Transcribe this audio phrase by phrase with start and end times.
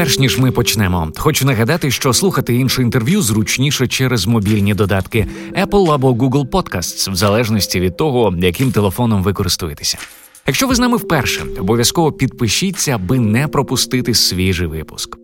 [0.00, 5.26] Перш ніж ми почнемо, хочу нагадати, що слухати інше інтерв'ю зручніше через мобільні додатки
[5.62, 9.98] Apple або Google Podcasts, в залежності від того, яким телефоном ви користуєтеся.
[10.46, 15.16] Якщо ви з нами вперше, обов'язково підпишіться, аби не пропустити свіжий випуск.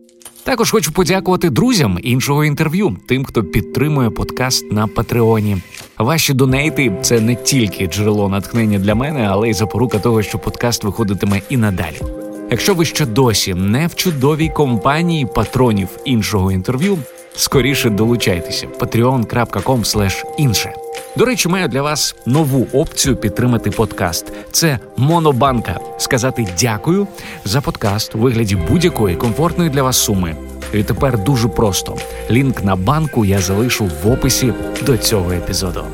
[0.45, 5.57] Також хочу подякувати друзям іншого інтерв'ю, тим, хто підтримує подкаст на Патреоні.
[5.99, 10.85] Ваші донейти це не тільки джерело натхнення для мене, але й запорука того, що подкаст
[10.85, 12.16] виходитиме і надалі.
[12.51, 16.99] Якщо ви ще досі не в чудовій компанії патронів іншого інтерв'ю,
[17.37, 20.73] скоріше долучайтеся patreon.com інше.
[21.17, 24.33] До речі, маю для вас нову опцію підтримати подкаст.
[24.51, 25.81] Це Монобанка.
[25.99, 27.07] Сказати дякую
[27.45, 30.37] за подкаст у вигляді будь-якої комфортної для вас суми.
[30.75, 31.97] І тепер дуже просто.
[32.31, 34.53] Лінк на банку я залишу в описі
[34.87, 35.85] до цього епізоду.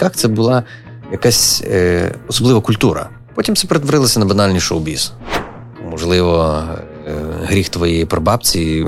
[0.00, 0.62] Початках це була
[1.12, 3.08] якась е, особлива культура.
[3.34, 5.12] Потім це перетворилося на банальний шоу-біз.
[5.90, 6.62] Можливо,
[7.06, 8.86] е, гріх твоєї прабабці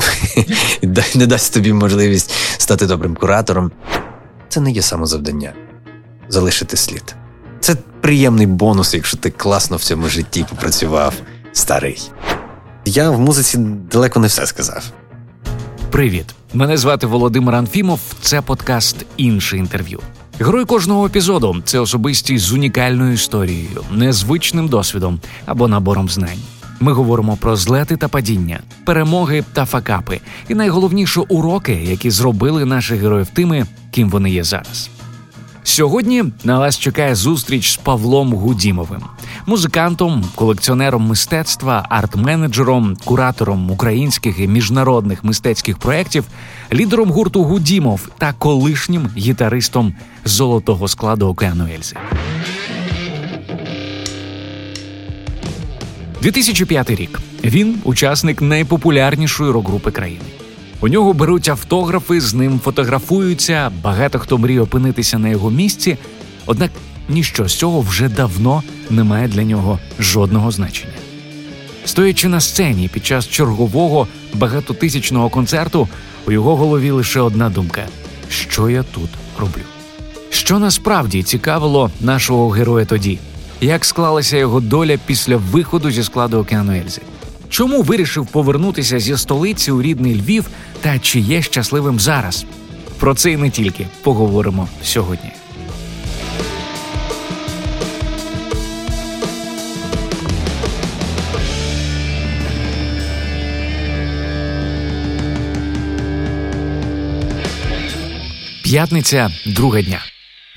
[1.14, 3.70] не дасть тобі можливість стати добрим куратором.
[4.48, 5.52] Це не є самозавдання
[6.28, 7.14] залишити слід.
[7.60, 11.14] Це приємний бонус, якщо ти класно в цьому житті попрацював
[11.52, 12.10] старий.
[12.84, 13.58] Я в музиці
[13.92, 14.84] далеко не все сказав.
[15.90, 16.26] Привіт!
[16.54, 18.00] Мене звати Володимир Анфімов.
[18.22, 20.00] Це подкаст інше інтерв'ю.
[20.40, 26.38] Герой кожного епізоду це особистість з унікальною історією, незвичним досвідом або набором знань.
[26.80, 33.00] Ми говоримо про злети та падіння, перемоги та факапи, і найголовніше уроки, які зробили наших
[33.00, 34.90] героїв тими, ким вони є зараз.
[35.64, 39.02] Сьогодні на вас чекає зустріч з Павлом Гудімовим,
[39.46, 46.24] музикантом, колекціонером мистецтва, арт-менеджером, куратором українських і міжнародних мистецьких проєктів,
[46.72, 51.96] лідером гурту Гудімов та колишнім гітаристом золотого складу океану Ельзи.
[56.22, 57.20] 2005 рік.
[57.44, 60.41] Він учасник найпопулярнішої рок-групи країни.
[60.82, 63.72] У нього беруть автографи, з ним фотографуються.
[63.82, 65.96] Багато хто мріє опинитися на його місці.
[66.46, 66.70] Однак
[67.08, 70.92] ніщо з цього вже давно не має для нього жодного значення.
[71.84, 75.88] Стоячи на сцені під час чергового багатотисячного концерту,
[76.26, 77.82] у його голові лише одна думка:
[78.28, 79.62] що я тут роблю?
[80.30, 83.18] Що насправді цікавило нашого героя тоді,
[83.60, 87.02] як склалася його доля після виходу зі складу океану Ельзи?
[87.52, 90.48] Чому вирішив повернутися зі столиці у рідний Львів
[90.80, 92.46] та чи є щасливим зараз?
[92.98, 95.30] Про це і не тільки поговоримо сьогодні.
[108.64, 109.98] П'ятниця друга дня.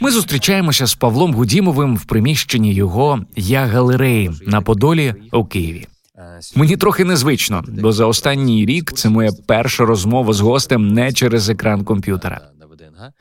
[0.01, 5.88] Ми зустрічаємося з Павлом Гудімовим в приміщенні його я галереї на Подолі у Києві.
[6.55, 11.49] Мені трохи незвично, бо за останній рік це моя перша розмова з гостем не через
[11.49, 12.41] екран комп'ютера.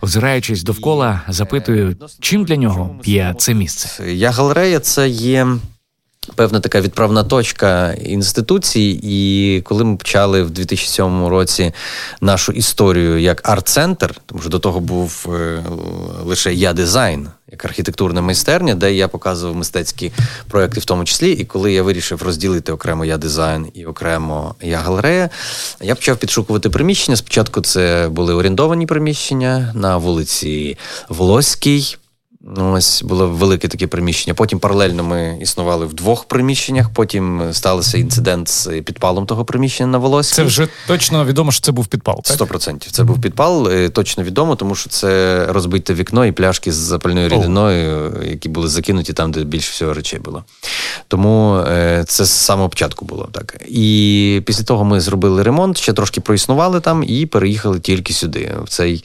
[0.02, 4.12] Озираючись довкола, запитую, чим для нього є це місце.
[4.12, 5.46] Я галерея це є
[6.34, 11.72] Певна така відправна точка інституції, і коли ми почали в 2007 році
[12.20, 15.62] нашу історію як арт-центр, тому що до того був е,
[16.24, 20.12] лише я дизайн, як архітектурна майстерня, де я показував мистецькі
[20.48, 21.32] проекти, в тому числі.
[21.32, 25.30] І коли я вирішив розділити окремо я дизайн і окремо я галерея,
[25.80, 27.16] я почав підшукувати приміщення.
[27.16, 30.78] Спочатку це були орендовані приміщення на вулиці
[31.08, 31.96] Волоській.
[32.56, 34.34] Ось було велике таке приміщення.
[34.34, 36.90] Потім паралельно ми існували в двох приміщеннях.
[36.90, 40.34] Потім стався інцидент з підпалом того приміщення на волосі.
[40.34, 42.20] Це вже точно відомо, що це був підпал.
[42.24, 43.68] Сто процентів це був підпал.
[43.68, 48.68] Е, точно відомо, тому що це розбите вікно і пляшки з запальною рідиною, які були
[48.68, 50.44] закинуті там, де більше всього речей було.
[51.08, 53.56] Тому е, це з самого початку було так.
[53.68, 58.68] І після того ми зробили ремонт, ще трошки проіснували там і переїхали тільки сюди, в
[58.68, 59.04] цей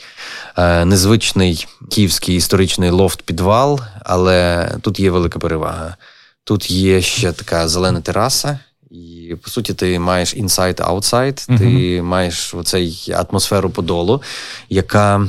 [0.58, 5.96] е, незвичний київський історичний лофт підвал, але тут є велика перевага.
[6.44, 8.60] Тут є ще така зелена тераса,
[8.92, 11.58] і по суті, ти маєш inside-outside, uh-huh.
[11.58, 14.22] ти маєш оцей атмосферу подолу,
[14.70, 15.28] яка.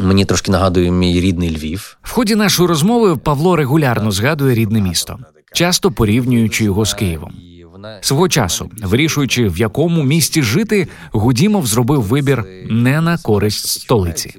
[0.00, 1.98] Мені трошки нагадує мій рідний Львів.
[2.02, 5.18] В ході нашої розмови Павло регулярно згадує рідне місто,
[5.52, 7.32] часто порівнюючи його з Києвом.
[8.00, 14.34] Свого часу, вирішуючи в якому місті жити, Гудімов зробив вибір не на користь столиці.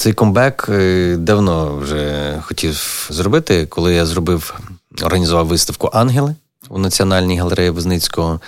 [0.00, 4.60] Цей комбек е, давно вже хотів зробити, коли я зробив,
[5.02, 6.34] організував виставку Ангели
[6.68, 8.40] у Національній галереї Возницького.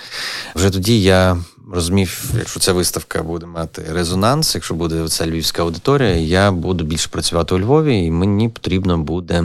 [0.55, 1.37] Вже тоді я
[1.73, 7.09] розумів, якщо ця виставка буде мати резонанс, якщо буде ця львівська аудиторія, я буду більше
[7.09, 9.43] працювати у Львові, і мені потрібно буде.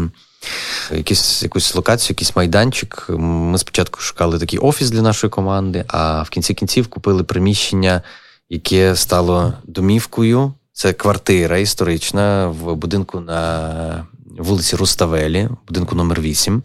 [0.97, 3.07] Якісь, якусь локацію, якийсь майданчик.
[3.19, 8.03] Ми спочатку шукали такий офіс для нашої команди, а в кінці кінців купили приміщення,
[8.49, 10.53] яке стало домівкою.
[10.79, 14.07] Це квартира історична в будинку на
[14.39, 16.63] вулиці Руставелі, будинку номер 8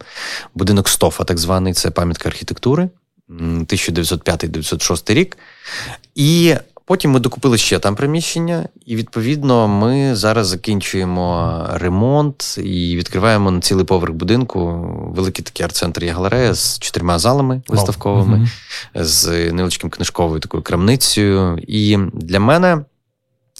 [0.54, 2.88] будинок Стофа, так званий, це пам'ятка архітектури
[3.28, 5.36] 1905-1906 рік.
[6.14, 13.50] І потім ми докупили ще там приміщення, і відповідно ми зараз закінчуємо ремонт і відкриваємо
[13.50, 18.48] на цілий поверх будинку великий такий арт-центр є галерея з чотирма залами виставковими,
[18.94, 19.04] oh.
[19.04, 21.58] з невеличким книжковою такою крамницею.
[21.66, 22.84] І для мене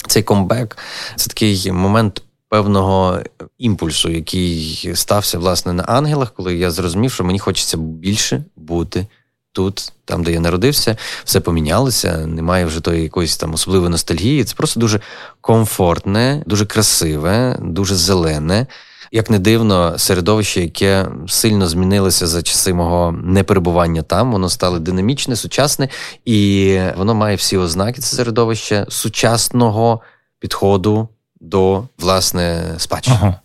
[0.07, 0.77] цей комбек
[1.17, 3.21] це такий момент певного
[3.59, 9.07] імпульсу, який стався власне на ангелах, коли я зрозумів, що мені хочеться більше бути.
[9.53, 14.45] Тут, там, де я народився, все помінялося, немає вже тої якоїсь там особливої ностальгії.
[14.45, 15.01] Це просто дуже
[15.41, 18.67] комфортне, дуже красиве, дуже зелене.
[19.13, 25.37] Як не дивно, середовище, яке сильно змінилося за часи мого неперебування там, воно стало динамічне,
[25.37, 25.89] сучасне,
[26.25, 30.01] і воно має всі ознаки це середовище сучасного
[30.39, 31.09] підходу
[31.41, 33.19] до власне спадщини.
[33.21, 33.41] Ага.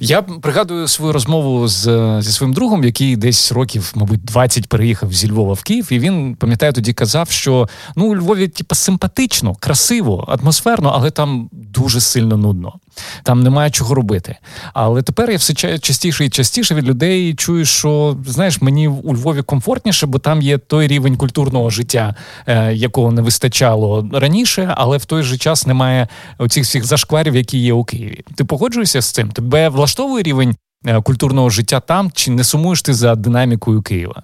[0.00, 5.30] Я пригадую свою розмову з зі своїм другом, який десь років, мабуть, 20 переїхав зі
[5.30, 10.24] Львова в Київ, і він пам'ятаю, тоді казав, що ну у Львові, типу, симпатично, красиво,
[10.28, 12.74] атмосферно, але там дуже сильно нудно.
[13.22, 14.36] Там немає чого робити.
[14.74, 19.42] Але тепер я все частіше і частіше від людей чую, що знаєш, мені у Львові
[19.42, 22.14] комфортніше, бо там є той рівень культурного життя,
[22.46, 26.08] е, якого не вистачало раніше, але в той же час немає
[26.38, 28.24] оцих всіх зашкварів, які є у Києві.
[28.34, 29.30] Ти погоджуєшся з цим?
[29.30, 30.56] Тебе влаштовує рівень
[30.86, 34.22] е, культурного життя там, чи не сумуєш ти за динамікою Києва?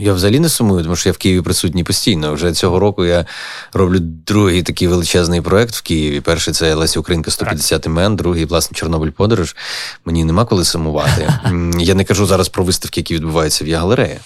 [0.00, 2.34] Я взагалі не сумую, тому що я в Києві присутній постійно.
[2.34, 3.26] Вже цього року я
[3.72, 6.20] роблю другий такий величезний проект в Києві.
[6.20, 9.56] Перший це Леся Українка 150 імен, другий, власне, Чорнобиль Подорож.
[10.04, 11.32] Мені нема коли сумувати.
[11.78, 14.18] Я не кажу зараз про виставки, які відбуваються в Ягалереї.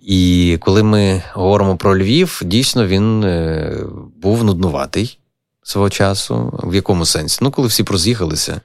[0.00, 3.72] І коли ми говоримо про Львів, дійсно він е,
[4.22, 5.18] був нуднуватий
[5.62, 6.60] свого часу.
[6.62, 7.38] В якому сенсі?
[7.42, 8.60] Ну, коли всі проз'їхалися.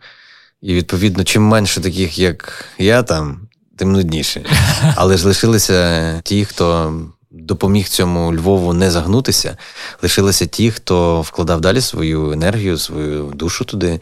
[0.62, 4.46] І відповідно, чим менше таких, як я там, тим нудніше.
[4.96, 6.94] Але ж лишилися ті, хто
[7.34, 9.58] допоміг цьому Львову не загнутися.
[10.02, 14.00] Лишилися ті, хто вкладав далі свою енергію, свою душу туди,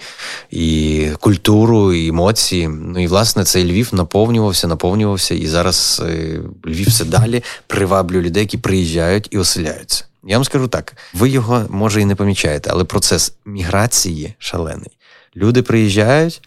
[0.49, 2.67] і культуру, і емоції.
[2.67, 8.43] Ну і власне цей Львів наповнювався, наповнювався, і зараз е, Львів все далі приваблює людей,
[8.43, 10.05] які приїжджають і оселяються.
[10.23, 14.97] Я вам скажу так: ви його може і не помічаєте, але процес міграції шалений.
[15.35, 16.41] Люди приїжджають,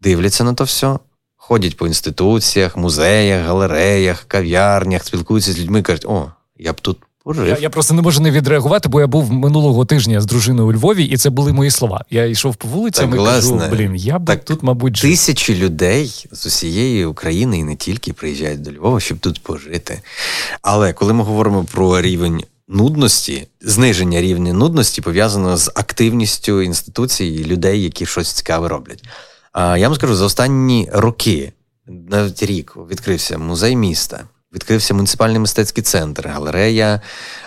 [0.00, 0.98] дивляться на то все,
[1.48, 6.98] ходять по інституціях, музеях, галереях, кав'ярнях, спілкуються з людьми, кажуть, о, я б тут.
[7.46, 10.72] Я я просто не можу не відреагувати, бо я був минулого тижня з дружиною у
[10.72, 12.04] Львові, і це були мої слова.
[12.10, 15.10] Я йшов по вулицям так, і кажу, блін, я б так, тут, мабуть, жив.
[15.10, 20.00] тисячі людей з усієї України і не тільки приїжджають до Львова, щоб тут пожити.
[20.62, 27.44] Але коли ми говоримо про рівень нудності, зниження рівня нудності пов'язано з активністю інституцій і
[27.44, 29.04] людей, які щось цікаве роблять.
[29.54, 31.52] Я вам скажу, за останні роки,
[31.86, 34.24] навіть рік, відкрився музей міста,
[34.54, 37.00] відкрився муніципальний мистецький центр, галерея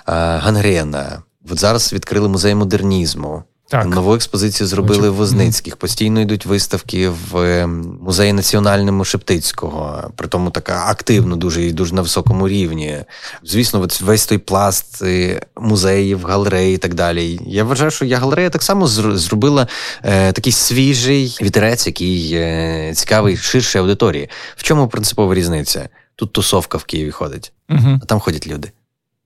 [0.05, 1.23] Гангрена.
[1.49, 3.43] От зараз відкрили музей модернізму.
[3.71, 3.85] Так.
[3.85, 5.77] Нову експозицію зробили в Возницьких.
[5.77, 11.95] Постійно йдуть виставки в ем, музеї національному Шептицького, при тому така активно, дуже і дуже
[11.95, 12.97] на високому рівні.
[13.43, 17.39] Звісно, весь той пласт е, музеїв, галереї і так далі.
[17.45, 19.67] Я вважаю, що я галерея так само зробила
[20.03, 24.29] е, такий свіжий вітерець, який е, цікавий ширшій аудиторії.
[24.55, 25.89] В чому принципова різниця?
[26.15, 27.99] Тут тусовка в Києві ходить, угу.
[28.03, 28.71] а там ходять люди.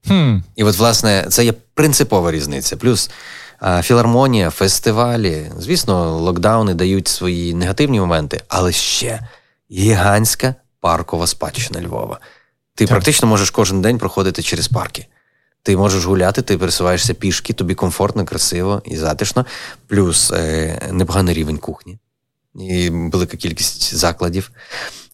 [0.08, 0.36] Хм.
[0.56, 2.76] І от, власне, це є принципова різниця.
[2.76, 3.10] Плюс.
[3.82, 5.52] Філармонія, фестивалі.
[5.58, 9.20] Звісно, локдауни дають свої негативні моменти, але ще
[9.70, 12.20] гігантська паркова спадщина Львова.
[12.74, 12.90] Ти так.
[12.90, 15.06] практично можеш кожен день проходити через парки.
[15.62, 19.46] Ти можеш гуляти, ти пересуваєшся пішки, тобі комфортно, красиво і затишно,
[19.86, 21.98] плюс е, непоганий рівень кухні,
[22.54, 24.50] і велика кількість закладів,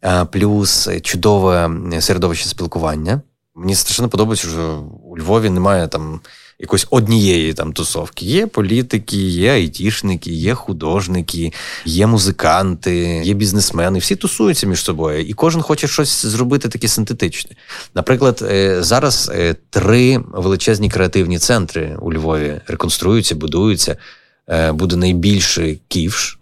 [0.04, 1.70] е, плюс чудове
[2.00, 3.20] середовище спілкування.
[3.54, 6.20] Мені страшно подобається, що у Львові немає там
[6.62, 8.26] якоїсь однієї там тусовки.
[8.26, 11.52] Є політики, є айтішники, є художники,
[11.84, 13.98] є музиканти, є бізнесмени.
[13.98, 17.56] Всі тусуються між собою, і кожен хоче щось зробити таке синтетичне.
[17.94, 23.96] Наприклад, е, зараз е, три величезні креативні центри у Львові реконструюються, будуються.
[24.48, 26.38] Е, буде найбільший ківш.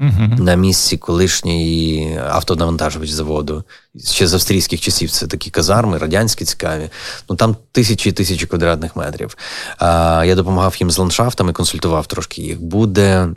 [0.00, 3.64] Е на місці колишньої автонавантажувач заводу.
[4.04, 6.90] Ще з австрійських часів це такі казарми, радянські цікаві.
[7.30, 9.36] Ну там тисячі і тисячі квадратних метрів.
[9.78, 12.62] А, Я допомагав їм з ландшафтами, консультував трошки їх.
[12.62, 13.28] Буде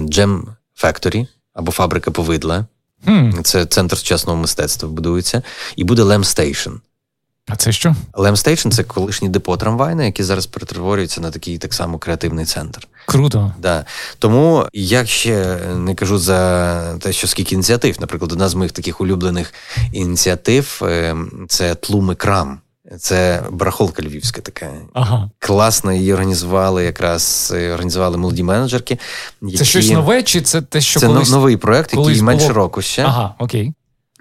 [0.00, 0.48] Jam
[0.82, 2.66] Factory або фабрика повидла.
[3.42, 5.42] Це центр сучасного мистецтва будується,
[5.76, 6.70] і буде Lem Station.
[7.48, 7.94] А це що?
[8.14, 12.88] Lem Station це колишній депо трамвайне, який зараз перетворюється на такий так само креативний центр.
[13.06, 13.52] Круто.
[13.58, 13.84] Да.
[14.18, 17.96] Тому я ще не кажу за те, що скільки ініціатив.
[18.00, 19.54] Наприклад, одна з моїх таких улюблених
[19.92, 22.58] ініціатив ем, це тлуми крам.
[22.98, 24.70] Це барахолка львівська така.
[24.92, 25.30] Ага.
[25.38, 28.98] Класно її організували, якраз е, організували молоді менеджерки.
[29.42, 29.56] Які...
[29.56, 31.30] Це щось нове, чи це те, що це колись...
[31.30, 32.24] новий проект, який було...
[32.24, 33.02] менше року ще.
[33.02, 33.72] Ага, окей.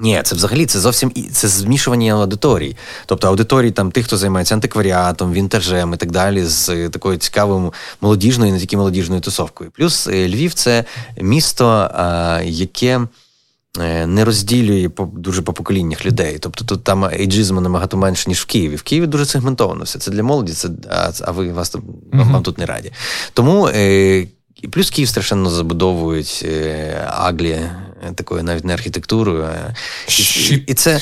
[0.01, 2.75] Ні, це взагалі це зовсім це змішування аудиторій.
[3.05, 7.73] Тобто аудиторії там тих, хто займається антикваріатом, вінтажем і так далі, з е, такою цікавою
[8.01, 9.71] молодіжною, не тільки молодіжною тусовкою.
[9.71, 10.85] Плюс е, Львів це
[11.21, 11.89] місто,
[12.43, 13.07] яке.
[13.79, 16.37] Е, не розділює по дуже по поколіннях людей.
[16.39, 18.75] Тобто тут там ейджизму набагато менше, ніж в Києві.
[18.75, 19.99] В Києві дуже сегментовано все.
[19.99, 22.31] Це для молоді, це а, а ви вас там uh-huh.
[22.31, 22.91] вам тут не раді.
[23.33, 24.27] Тому е,
[24.67, 27.59] плюс Київ страшенно забудовують е, Аглі
[28.15, 29.73] такою навіть не архітектурою, а
[30.51, 30.99] і, і це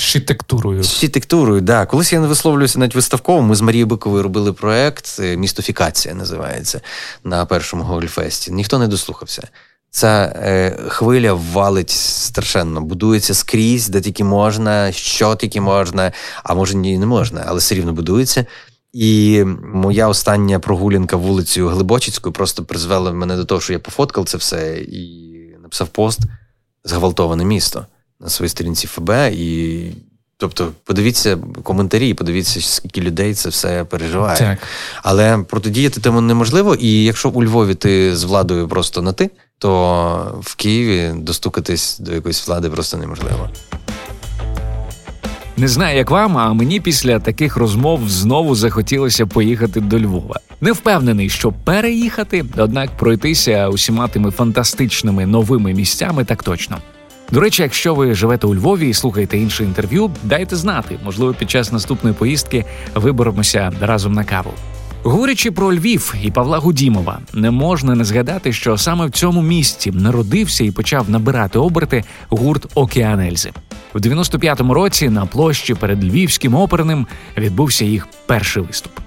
[1.61, 1.85] да.
[1.85, 3.41] Колись я не висловлююся навіть виставково.
[3.41, 6.81] Ми з Марією Биковою робили проект Містофікація називається
[7.23, 8.51] на першому Гольфесті.
[8.51, 9.47] Ніхто не дослухався.
[9.91, 16.11] Ця е, хвиля валить страшенно, будується скрізь, де тільки можна, що тільки можна,
[16.43, 18.45] а може ні, не можна, але все рівно будується.
[18.93, 19.43] І
[19.73, 24.77] моя остання прогулянка вулицею Глибочицькою просто призвела мене до того, що я пофоткав це все
[24.77, 25.29] і
[25.61, 26.19] написав пост
[26.83, 27.85] зґвалтоване місто
[28.19, 29.11] на своїй сторінці ФБ.
[29.31, 29.91] І
[30.41, 34.39] Тобто, подивіться коментарі, подивіться, скільки людей це все переживає.
[34.39, 34.57] Так.
[35.03, 36.75] Але протидіяти тому неможливо.
[36.75, 42.13] І якщо у Львові ти з владою просто на ти, то в Києві достукатись до
[42.13, 43.49] якоїсь влади просто неможливо.
[45.59, 50.39] Не знаю, як вам, а мені після таких розмов знову захотілося поїхати до Львова.
[50.61, 56.77] Не впевнений, що переїхати, однак пройтися усіма тими фантастичними новими місцями так точно.
[57.31, 60.99] До речі, якщо ви живете у Львові і слухаєте інше інтерв'ю, дайте знати.
[61.05, 64.51] Можливо, під час наступної поїздки виберемося разом на каву.
[65.03, 69.91] Говорячи про Львів і Павла Гудімова, не можна не згадати, що саме в цьому місці
[69.91, 73.51] народився і почав набирати оберти гурт Океан Ельзи.
[73.93, 78.99] У 95-му році на площі перед Львівським оперним відбувся їх перший виступ.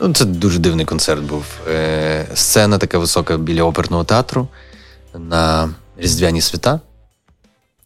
[0.00, 1.44] Ну, Це дуже дивний концерт був.
[1.68, 4.48] Е, Сцена така висока біля оперного театру
[5.18, 6.80] на Різдвяні свята.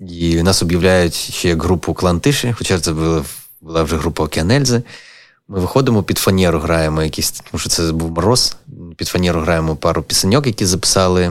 [0.00, 3.24] І нас об'являють ще як групу Клан Тиші, хоча це була,
[3.60, 4.82] була вже група Океанельзи.
[5.48, 8.56] Ми виходимо під фанеру, граємо якісь, тому що це був мороз.
[8.96, 11.28] Під фанеру граємо пару пісеньок, які записали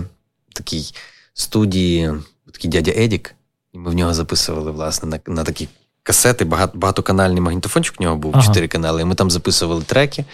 [0.49, 0.93] в такій
[1.33, 2.13] студії,
[2.51, 3.35] такий дядя Едік.
[3.73, 5.67] І ми в нього записували, власне, на на такі
[6.03, 8.47] касети, багато, багатоканальний магнітофончик в нього був, ага.
[8.47, 9.01] чотири канали.
[9.01, 10.25] І ми там записували треки.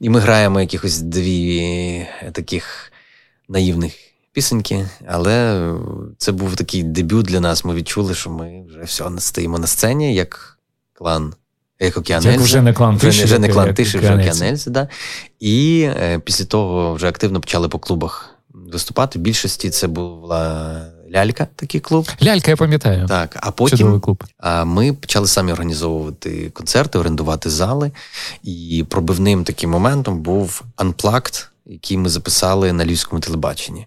[0.00, 2.92] І ми граємо якихось дві таких
[3.48, 3.94] наївних
[4.32, 5.68] пісеньки, але
[6.18, 7.64] це був такий дебют для нас.
[7.64, 10.58] Ми відчули, що ми вже все стоїмо на сцені, як
[10.92, 11.34] клан.
[11.80, 12.44] Як Океан Ельзи.
[12.44, 14.88] вже не клан Тиші, вже не клан Тиші, вже Океан Ельзи, да.
[15.40, 19.18] І е, після того вже активно почали по клубах виступати.
[19.18, 20.80] В більшості це була
[21.14, 22.08] лялька, такий клуб.
[22.22, 23.06] Лялька, я пам'ятаю.
[23.06, 24.24] Так, а потім клуб.
[24.38, 27.90] А ми почали самі організовувати концерти, орендувати зали.
[28.42, 33.86] І пробивним таким моментом був Unplugged, який ми записали на львівському телебаченні.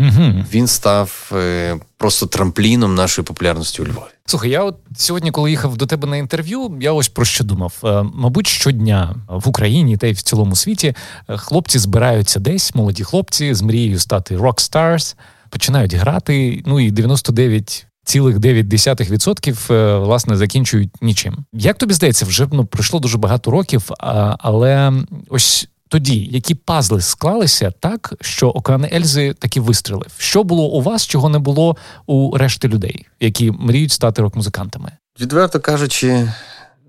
[0.00, 0.44] Угу.
[0.52, 4.10] Він став е, просто трампліном нашої популярності у Львові.
[4.26, 7.74] Слухай, я от сьогодні, коли їхав до тебе на інтерв'ю, я ось про що думав.
[7.84, 10.94] Е, мабуть, щодня в Україні та й в цілому світі
[11.28, 15.16] е, хлопці збираються десь, молоді хлопці з мрією стати рок-старс,
[15.50, 16.62] починають грати.
[16.66, 21.36] Ну і 99 Цілих 9% е, власне закінчують нічим.
[21.52, 23.90] Як тобі здається, вже ну пройшло дуже багато років,
[24.38, 24.92] але
[25.28, 30.10] ось тоді, які пазли склалися так, що океан Ельзи таки вистрілив.
[30.18, 31.76] Що було у вас, чого не було
[32.06, 34.92] у решти людей, які мріють стати рок-музикантами?
[35.20, 36.32] Відверто кажучи,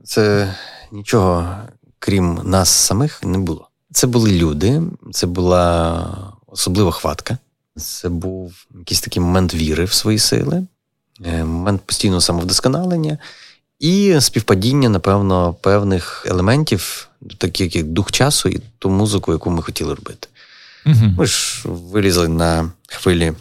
[0.04, 0.54] це
[0.92, 1.56] нічого
[2.00, 3.70] крім нас самих не було.
[3.92, 6.06] Це були люди, це була
[6.48, 7.38] особлива хватка,
[7.76, 10.68] це був якийсь такий момент віри в свої сили,
[11.26, 13.18] е, момент постійного самовдосконалення
[13.80, 19.94] і співпадіння, напевно, певних елементів такий як дух часу і ту музику, яку ми хотіли
[19.94, 20.28] робити.
[20.86, 23.34] uh Ми ж вилізли на хвилі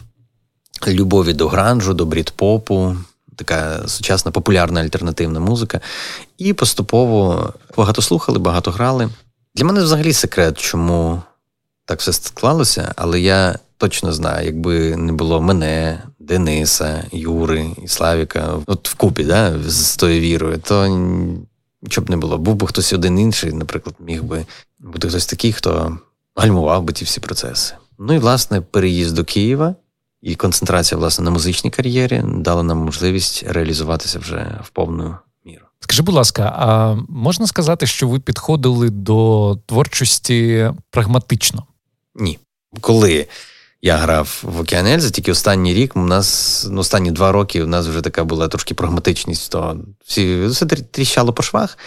[0.87, 2.97] любові до гранжу, до брід-попу,
[3.35, 5.79] така сучасна популярна альтернативна музика.
[6.37, 9.09] І поступово багато слухали, багато грали.
[9.55, 11.21] Для мене взагалі секрет, чому
[11.85, 18.59] так все склалося, але я точно знаю, якби не було мене, Дениса, Юри і Славіка,
[18.65, 20.87] от вкупі, да, з тою вірою, то
[21.81, 22.37] нічого б не було.
[22.37, 24.45] Був би хтось один інший, наприклад, міг би
[24.79, 25.97] бути хтось такий, хто
[26.35, 27.75] гальмував би ті всі процеси.
[27.99, 29.75] Ну і власне переїзд до Києва
[30.21, 35.65] і концентрація власне на музичній кар'єрі дала нам можливість реалізуватися вже в повну міру.
[35.79, 41.65] Скажи, будь ласка, а можна сказати, що ви підходили до творчості прагматично?
[42.15, 42.39] Ні.
[42.81, 43.27] Коли
[43.81, 47.67] я грав в Океан Ельза, тільки останній рік у нас, ну, останні два роки у
[47.67, 51.77] нас вже така була трошки прагматичність, то всі все тріщало по швах,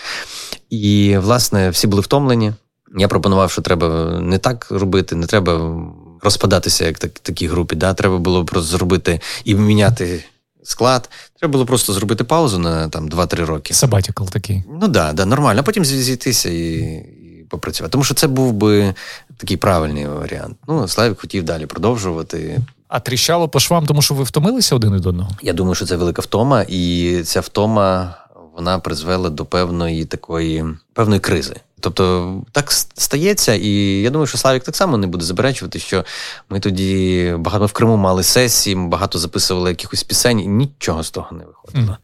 [0.71, 2.53] і, власне, всі були втомлені.
[2.99, 5.83] Я пропонував, що треба не так робити, не треба
[6.23, 7.77] розпадатися, як так, такій групі.
[7.77, 7.95] Да?
[7.95, 10.25] Треба було просто зробити і міняти
[10.63, 11.11] склад.
[11.39, 13.75] Треба було просто зробити паузу на там 2-3 роки.
[13.75, 14.63] Сабатікл такий.
[14.81, 15.61] Ну да, да, нормально.
[15.61, 17.07] А потім зійтися і
[17.49, 17.93] попрацювати.
[17.93, 18.95] Тому що це був би
[19.37, 20.57] такий правильний варіант.
[20.69, 22.61] Ну, Славік хотів далі продовжувати.
[22.89, 25.31] А тріщало по швам, тому що ви втомилися один від одного?
[25.43, 28.15] Я думаю, що це велика втома, і ця втома
[28.57, 31.57] вона призвела до певної такої певної кризи.
[31.81, 33.71] Тобто так стається, і
[34.03, 36.05] я думаю, що Славік так само не буде заперечувати, що
[36.51, 41.11] ми тоді багато в Криму мали сесії, ми багато записували якихось пісень, і нічого з
[41.11, 41.93] того не виходило.
[41.93, 41.97] Mm.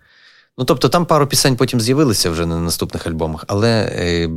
[0.58, 4.30] Ну тобто, там пару пісень потім з'явилися вже на наступних альбомах, але е,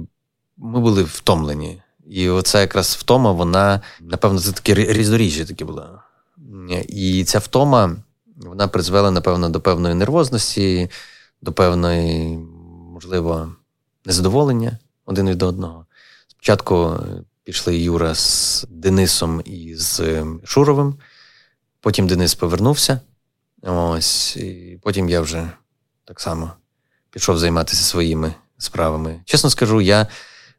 [0.57, 1.81] ми були втомлені.
[2.07, 6.03] І оця якраз втома, вона, напевно, це таке різноріжжя таке була.
[6.87, 7.95] І ця втома
[8.35, 10.89] вона призвела, напевно, до певної нервозності,
[11.41, 12.37] до певної,
[12.93, 13.55] можливо,
[14.05, 15.85] незадоволення один від одного.
[16.27, 16.99] Спочатку
[17.43, 20.95] пішли Юра з Денисом і з Шуровим,
[21.81, 22.99] потім Денис повернувся.
[23.61, 25.49] Ось, і Потім я вже
[26.05, 26.51] так само
[27.09, 29.21] пішов займатися своїми справами.
[29.25, 30.07] Чесно скажу, я,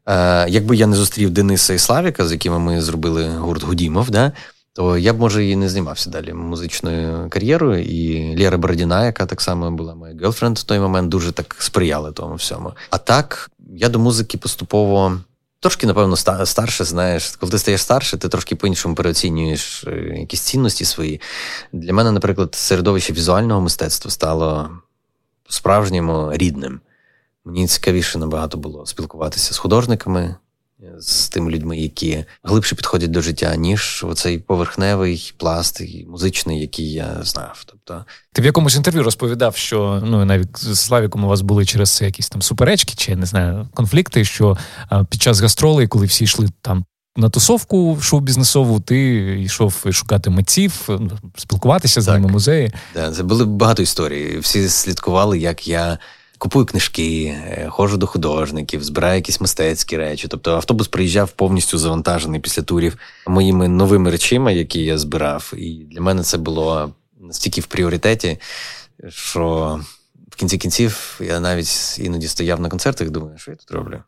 [0.05, 4.31] е, якби я не зустрів Дениса і Славіка, з якими ми зробили гурт Гудімов, да,
[4.73, 7.83] то я б, може, і не займався далі музичною кар'єрою.
[7.83, 12.11] І Лєра Бородіна, яка так само була моя гелфренд в той момент, дуже так сприяла
[12.11, 12.73] тому всьому.
[12.89, 15.17] А так, я до музики поступово.
[15.59, 16.15] Трошки, напевно,
[16.45, 21.21] старше, знаєш, коли ти стаєш старше, ти трошки по-іншому переоцінюєш е, якісь цінності свої.
[21.73, 24.69] Для мене, наприклад, середовище візуального мистецтва стало
[25.49, 26.79] справжньому рідним.
[27.45, 30.35] Мені цікавіше набагато було спілкуватися з художниками,
[30.99, 37.17] з тими людьми, які глибше підходять до життя, ніж оцей поверхневий пласт музичний, який я
[37.23, 37.63] знав.
[37.65, 42.01] Тобто, ти в якомусь інтерв'ю розповідав, що ну навіть з Славіком у вас були через
[42.01, 44.57] якісь там суперечки, чи не знаю, конфлікти, що
[45.09, 46.85] під час гастролей, коли всі йшли там.
[47.17, 48.97] На тусовку шоу-бізнесову ти
[49.41, 50.89] йшов шукати митців,
[51.37, 52.71] спілкуватися з ними музеї.
[52.93, 54.37] Да, це були багато історій.
[54.37, 55.97] Всі слідкували, як я
[56.37, 60.27] Купую книжки, е, ходжу до художників, збираю якісь мистецькі речі.
[60.27, 65.53] Тобто автобус приїжджав повністю завантажений після турів моїми новими речима, які я збирав.
[65.57, 68.39] І для мене це було настільки в пріоритеті,
[69.09, 69.79] що
[70.29, 74.03] в кінці кінців я навіть іноді стояв на концертах і думаю, що я тут роблю.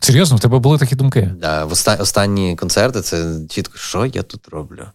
[0.00, 1.30] Серйозно, в тебе були такі думки?
[1.40, 4.86] Да, в останні концерти це чітко, що я тут роблю.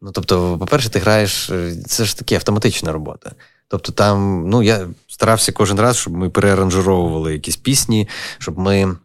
[0.00, 3.32] Ну тобто, по-перше, ти граєш, е, це ж таке автоматична робота.
[3.68, 8.96] Тобто, там, ну я старався кожен раз, щоб ми переаранжировували якісь пісні, щоб ми.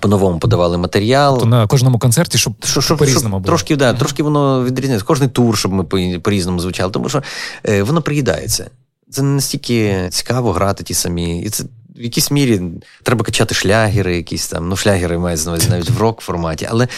[0.00, 1.40] По-новому подавали матеріал.
[1.40, 3.46] То на кожному концерті, щоб щоб, щоб по-різному було.
[3.46, 5.06] Трошки да, трошки воно відрізняється.
[5.06, 5.84] Кожний тур, щоб ми
[6.18, 7.22] по-різному звучали, тому що
[7.68, 8.70] е, воно приїдається.
[9.10, 11.42] Це не настільки цікаво грати ті самі.
[11.42, 11.64] І це
[11.96, 12.62] в якійсь мірі
[13.02, 16.88] треба качати шлягери, якісь там, ну, шлягери мають навіть в рок форматі, але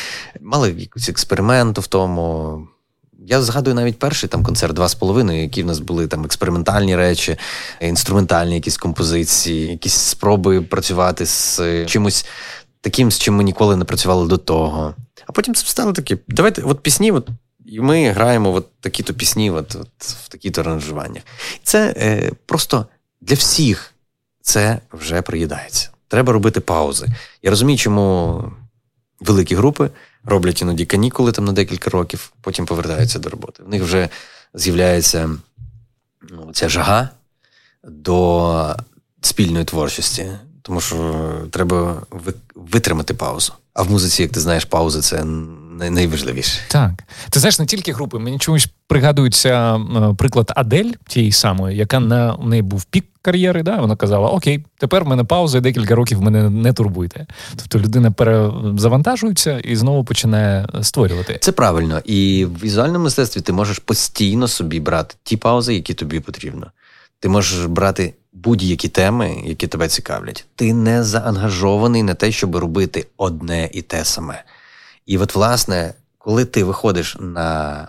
[0.40, 2.68] мали якусь експерименту в тому.
[3.30, 6.96] Я згадую навіть перший там концерт два з половиною, які в нас були там експериментальні
[6.96, 7.36] речі,
[7.80, 12.26] інструментальні якісь композиції, якісь спроби працювати з чимось
[12.80, 14.94] таким, з чим ми ніколи не працювали до того.
[15.26, 16.18] А потім це стало таке.
[16.28, 17.28] Давайте, от пісні, от,
[17.66, 21.22] і ми граємо от такі-то пісні, от, от в такі-то аранжуваннях.
[21.62, 22.86] Це е, просто
[23.20, 23.94] для всіх
[24.42, 25.90] це вже приїдається.
[26.08, 27.06] Треба робити паузи.
[27.42, 28.42] Я розумію, чому
[29.20, 29.90] великі групи
[30.28, 33.62] роблять іноді канікули там на декілька років, потім повертаються до роботи.
[33.62, 34.08] В них вже
[34.54, 35.30] з'являється
[36.30, 37.08] ну, ця жага
[37.84, 38.76] до
[39.20, 40.26] спільної творчості,
[40.62, 42.02] тому що треба
[42.54, 43.52] витримати паузу.
[43.74, 45.24] А в музиці, як ти знаєш, паузи це
[45.78, 46.58] найважливіше.
[46.68, 46.90] Так.
[47.30, 48.18] Ти знаєш, не тільки групи.
[48.18, 53.62] Мені чомусь пригадується е, приклад Адель, тієї самої, яка на у неї був пік кар'єри.
[53.62, 53.76] Да?
[53.76, 57.26] Вона казала: Окей, тепер в мене пауза, і декілька років мене не турбуйте.
[57.56, 61.38] Тобто людина перезавантажується і знову починає створювати.
[61.40, 62.00] Це правильно.
[62.04, 66.66] І в візуальному мистецтві ти можеш постійно собі брати ті паузи, які тобі потрібно.
[67.20, 70.46] Ти можеш брати будь-які теми, які тебе цікавлять.
[70.54, 74.44] Ти не заангажований на те, щоб робити одне і те саме.
[75.08, 77.88] І от, власне, коли ти виходиш на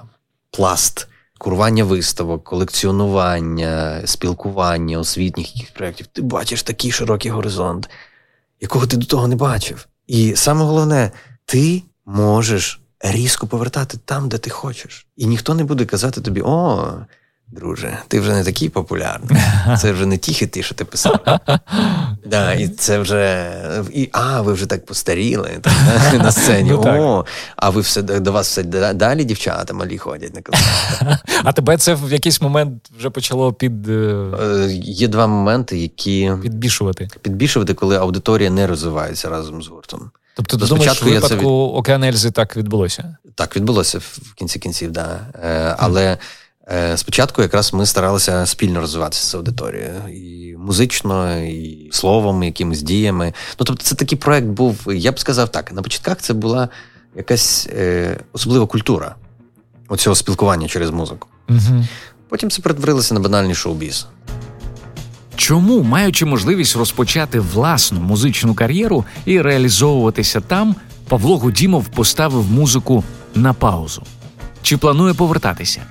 [0.51, 7.89] пласт курування виставок, колекціонування, спілкування, освітніх проєктів, ти бачиш такий широкий горизонт,
[8.61, 9.87] якого ти до того не бачив.
[10.07, 11.11] І саме головне,
[11.45, 15.07] ти можеш різко повертати там, де ти хочеш.
[15.15, 16.93] І ніхто не буде казати тобі: о,
[17.51, 19.41] друже, ти вже не такий популярний.
[19.77, 21.19] Це вже не ті хити, що ти писав.
[22.25, 23.51] Да, І це вже.
[23.93, 25.73] І, А, ви вже так постаріли так,
[26.13, 26.69] на сцені.
[26.71, 31.17] Ну, О, а ви все до вас все далі дівчата малі ходять на концерти.
[31.43, 33.89] А тебе це в якийсь момент вже почало під.
[33.89, 33.91] Е,
[34.41, 37.07] е, є два моменти, які підбішувати.
[37.21, 40.11] Підбішувати, коли аудиторія не розвивається разом з гуртом.
[40.35, 41.77] Тобто, ти думаєш, в випадку від...
[41.77, 43.17] Океан Ельзи так відбулося?
[43.35, 45.19] Так, відбулося в кінці кінців, да.
[45.43, 46.17] Е, але Е,
[46.95, 53.33] спочатку якраз ми старалися спільно розвиватися з аудиторією і музично, і словом, і якимись діями.
[53.59, 54.77] Ну тобто, це такий проект був.
[54.93, 56.69] Я б сказав так: на початках це була
[57.15, 59.15] якась е, особлива культура
[59.87, 61.27] оцього спілкування через музику.
[61.49, 61.85] Угу.
[62.29, 64.07] Потім це перетворилося на банальний шоу-біз.
[65.35, 70.75] Чому, маючи можливість розпочати власну музичну кар'єру і реалізовуватися там,
[71.07, 73.03] Павло Гудімов поставив музику
[73.35, 74.03] на паузу?
[74.61, 75.81] Чи планує повертатися?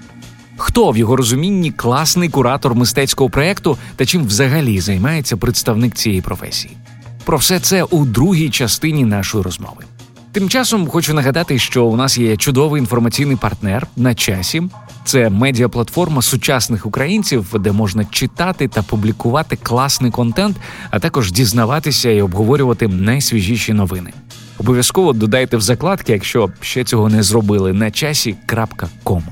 [0.58, 6.76] Хто в його розумінні класний куратор мистецького проєкту та чим взагалі займається представник цієї професії?
[7.24, 9.84] Про все це у другій частині нашої розмови.
[10.32, 14.62] Тим часом хочу нагадати, що у нас є чудовий інформаційний партнер на часі.
[15.04, 20.56] Це медіаплатформа сучасних українців, де можна читати та публікувати класний контент,
[20.90, 24.12] а також дізнаватися і обговорювати найсвіжіші новини.
[24.58, 29.22] Обов'язково додайте в закладки, якщо ще цього не зробили, на часі.ком.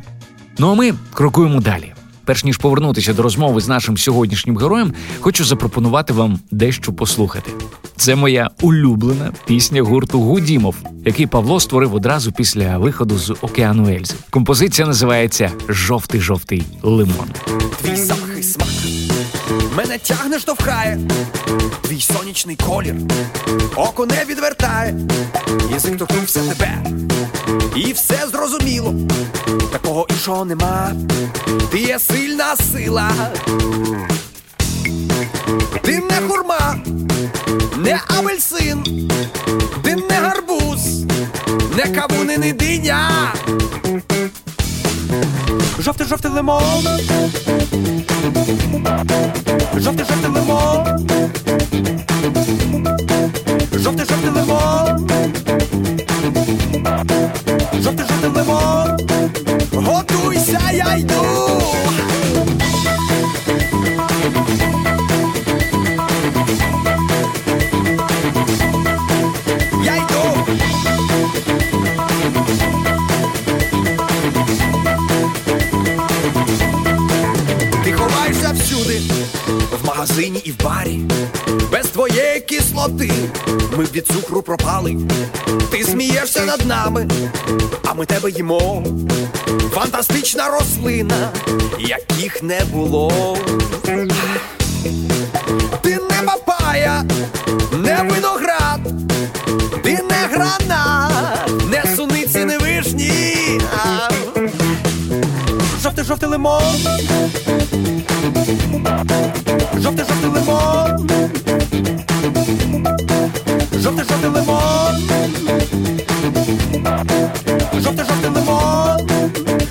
[0.59, 1.93] Ну а ми крокуємо далі.
[2.25, 7.51] Перш ніж повернутися до розмови з нашим сьогоднішнім героєм, хочу запропонувати вам дещо послухати.
[7.97, 14.15] Це моя улюблена пісня гурту Гудімов, який Павло створив одразу після виходу з океану Ельзи.
[14.31, 17.29] Композиція називається Жовтий жовтий лимон.
[17.83, 18.96] Твій запах смак
[19.77, 20.99] мене тягне, штовхає,
[21.83, 22.95] твій сонячний колір,
[23.77, 24.95] око не відвертає,
[25.71, 26.79] язик торкнувся тебе,
[27.77, 28.95] і все зрозуміло,
[29.73, 30.93] такого іншого нема,
[31.71, 33.11] ти є сильна сила,
[35.83, 36.77] ти не хурма,
[37.77, 38.01] не
[38.37, 39.09] апельсин,
[39.83, 41.05] ти не гарбуз,
[41.77, 43.33] не кавуни, не диня.
[45.79, 46.63] Жовтий жовтий лимон.
[49.75, 51.09] Жовтий жовтий лимон.
[53.73, 55.09] Жовтий жовтий лимон.
[57.83, 59.46] Жовтий жовтий лимон
[84.13, 84.97] цукру пропали.
[85.71, 87.09] Ти смієшся над нами,
[87.85, 88.85] а ми тебе їмо.
[89.75, 91.31] Фантастична рослина,
[91.79, 93.37] яких не було.
[95.83, 97.05] Ти не папая,
[97.73, 98.81] не виноград,
[99.83, 103.37] ти не гранат, не суниці, не вишні.
[105.83, 106.63] Жовтий жовтий лимон
[109.81, 111.06] Жовтий жовтий лимон
[114.27, 114.97] Жовтий лимон
[117.81, 119.09] Жовтий жовтий лимон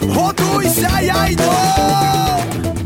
[0.02, 1.30] Готуйся, я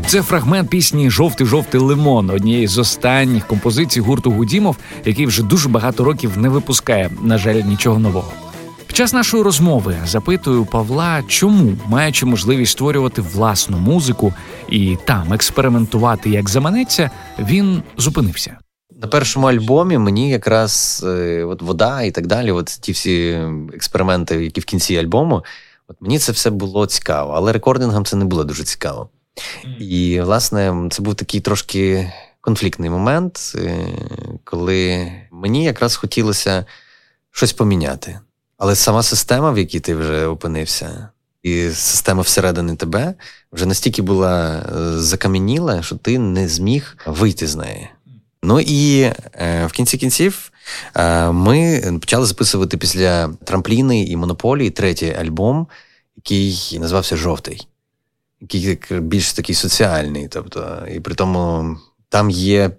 [0.06, 5.68] Це фрагмент пісні Жовтий жовтий лимон, однієї з останніх композицій гурту Гудімов, який вже дуже
[5.68, 8.32] багато років не випускає, на жаль, нічого нового.
[8.86, 14.34] Під час нашої розмови запитую Павла, чому, маючи можливість створювати власну музику
[14.68, 18.58] і там експериментувати як заманеться, він зупинився.
[19.02, 23.42] На першому альбомі мені якраз е, от вода і так далі, от ті всі
[23.74, 25.44] експерименти, які в кінці альбому,
[25.88, 29.08] от мені це все було цікаво, але рекордингам це не було дуже цікаво.
[29.78, 33.86] І, власне, це був такий трошки конфліктний момент, е,
[34.44, 36.64] коли мені якраз хотілося
[37.30, 38.20] щось поміняти.
[38.58, 41.08] Але сама система, в якій ти вже опинився,
[41.42, 43.14] і система всередині тебе
[43.52, 47.88] вже настільки була е, закам'яніла, що ти не зміг вийти з неї.
[48.50, 49.00] Ну і
[49.34, 50.52] е, в кінці кінців
[50.96, 55.66] е, ми почали записувати після трампліни і монополії третій альбом,
[56.16, 57.68] який називався Жовтий,
[58.40, 60.28] який більш такий соціальний.
[60.28, 61.76] Тобто, і при тому
[62.08, 62.70] там є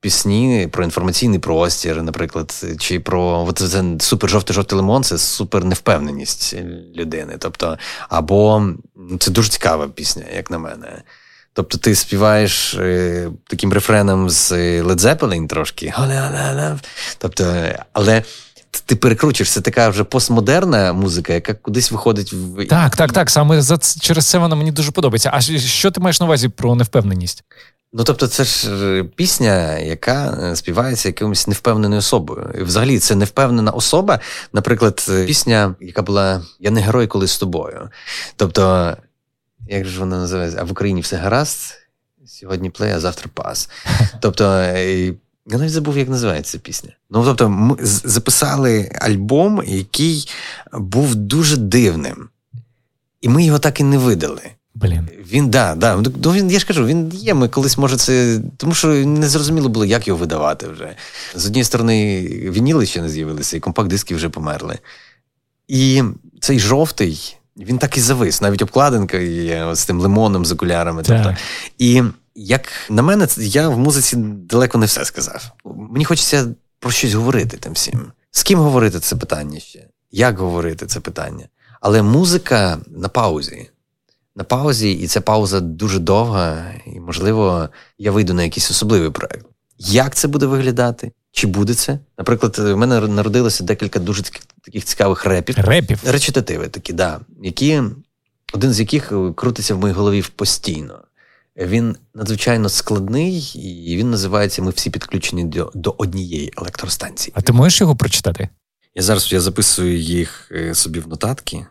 [0.00, 5.64] пісні про інформаційний простір, наприклад, чи про от це супер жовтий жовтий лимон, це супер
[5.64, 6.56] невпевненість
[6.96, 7.36] людини.
[7.38, 8.68] Тобто, або
[9.18, 11.02] це дуже цікава пісня, як на мене.
[11.56, 15.92] Тобто ти співаєш е, таким рефреном з Led Zeppelin трошки.
[17.18, 17.54] Тобто,
[17.92, 18.22] але
[18.86, 22.66] ти перекручуєш, це така вже постмодерна музика, яка кудись виходить в.
[22.66, 23.30] Так, так, так.
[23.30, 25.30] Саме за через це вона мені дуже подобається.
[25.32, 27.44] А що ти маєш на увазі про невпевненість?
[27.92, 32.54] Ну, тобто, це ж е, пісня, яка е, співається якимось невпевненою особою.
[32.60, 34.20] І Взагалі, це невпевнена особа.
[34.52, 37.88] Наприклад, е, пісня, яка була Я не герой, коли з тобою.
[38.36, 38.96] Тобто,
[39.68, 40.58] як же вона називається?
[40.60, 41.74] А в Україні все гаразд.
[42.26, 43.70] Сьогодні плей, а завтра пас.
[44.20, 44.44] Тобто,
[45.46, 46.90] я навіть забув, як називається пісня.
[47.10, 50.28] Ну, тобто, ми записали альбом, який
[50.72, 52.28] був дуже дивним.
[53.20, 54.42] І ми його так і не видали.
[54.74, 55.08] Блін.
[55.32, 55.96] Він да, да.
[55.96, 57.34] Ну, він, я ж кажу, він є.
[57.34, 58.40] Ми колись, може, це.
[58.56, 60.96] Тому що не зрозуміло було, як його видавати вже.
[61.34, 64.78] З однієї сторони, вініли ще не з'явилися, і компакт-диски вже померли.
[65.68, 66.02] І
[66.40, 68.40] цей жовтий, він так і завис.
[68.40, 71.02] Навіть обкладинка є з тим лимоном з окулярами.
[71.02, 71.36] Тобто.
[71.78, 72.02] І
[72.34, 74.16] як на мене, я в музиці
[74.50, 75.52] далеко не все сказав.
[75.64, 76.48] Мені хочеться
[76.80, 78.12] про щось говорити тим всім.
[78.30, 79.88] З ким говорити це питання ще?
[80.10, 81.48] Як говорити це питання?
[81.80, 83.70] Але музика на паузі
[84.36, 89.46] на паузі, і ця пауза дуже довга, і, можливо, я вийду на якийсь особливий проект.
[89.78, 91.12] Як це буде виглядати?
[91.36, 91.98] Чи буде це?
[92.18, 94.22] Наприклад, в мене народилося декілька дуже
[94.64, 95.54] таких цікавих репів.
[95.58, 96.00] Репів?
[96.06, 97.82] Речитативи такі, да, які,
[98.52, 101.00] один з яких крутиться в моїй голові постійно.
[101.56, 103.52] Він надзвичайно складний,
[103.86, 107.32] і він називається Ми всі підключені до до однієї електростанції.
[107.36, 108.48] А ти можеш його прочитати?
[108.94, 111.66] Я зараз я записую їх е, собі в нотатки.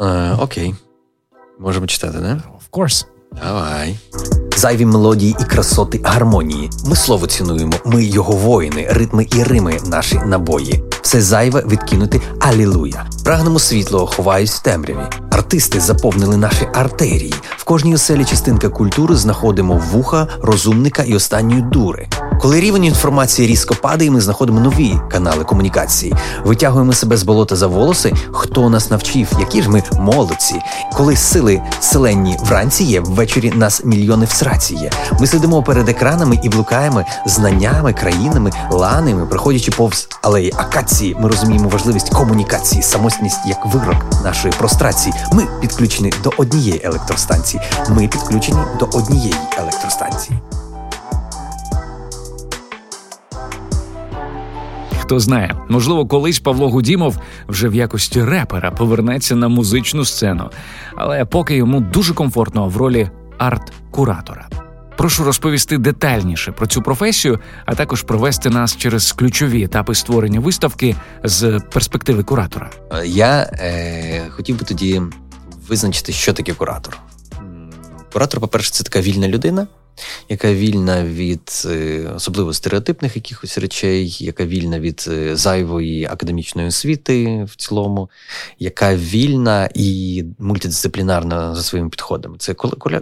[0.00, 0.74] Е, Окей.
[1.58, 2.34] Можемо читати, не?
[2.34, 3.06] Of course.
[3.32, 3.98] Давай.
[4.56, 6.70] Зайві мелодії і красоти гармонії.
[6.86, 10.84] Ми слово цінуємо, ми його воїни, ритми і рими, наші набої.
[11.02, 13.06] Все зайве відкинути алілуя.
[13.24, 15.02] Прагнемо світлого, ховаюсь в темряві.
[15.30, 17.34] Артисти заповнили наші артерії.
[17.56, 22.08] В кожній оселі частинка культури знаходимо вуха, розумника і останньої дури.
[22.40, 27.66] Коли рівень інформації різко падає, ми знаходимо нові канали комунікації, витягуємо себе з болота за
[27.66, 30.54] волоси, хто нас навчив, які ж ми молодці.
[30.92, 34.90] Коли сили селенні вранці є, ввечері нас мільйони в сраці є.
[35.20, 41.68] Ми сидимо перед екранами і блукаємо знаннями, країнами, ланами, проходячи повз алеї акації, ми розуміємо
[41.68, 45.14] важливість комунікації, самотність як вирок нашої прострації.
[45.32, 47.62] Ми підключені до однієї електростанції.
[47.88, 50.38] Ми підключені до однієї електростанції.
[55.10, 57.18] Хто знає, можливо, колись Павло Гудімов
[57.48, 60.50] вже в якості репера повернеться на музичну сцену,
[60.96, 64.48] але поки йому дуже комфортно в ролі арт-куратора.
[64.96, 70.96] Прошу розповісти детальніше про цю професію, а також провести нас через ключові етапи створення виставки
[71.24, 72.70] з перспективи куратора.
[73.04, 75.02] Я е, хотів би тоді
[75.68, 76.98] визначити, що таке куратор.
[78.12, 79.66] Куратор, по-перше, це така вільна людина,
[80.28, 87.44] яка вільна від е, особливо стереотипних якихось речей, яка вільна від е, зайвої академічної освіти
[87.44, 88.10] в цілому,
[88.58, 92.36] яка вільна і мультидисциплінарна за своїми підходами.
[92.38, 92.54] Це